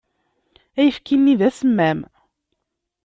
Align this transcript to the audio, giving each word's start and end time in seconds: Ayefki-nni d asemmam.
Ayefki-nni 0.79 1.35
d 1.39 1.41
asemmam. 1.47 1.99